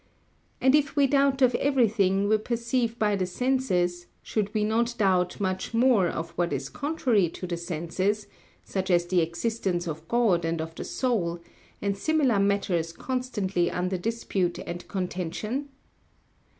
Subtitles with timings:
[0.59, 5.39] And if we doubt of everything we perceive by the senses, should we not doubt
[5.39, 8.25] much more of what is contrary to the senses,
[8.63, 11.39] such as the existence of God and of the soul,
[11.83, 15.69] and similar matters constantly under dispute and contention?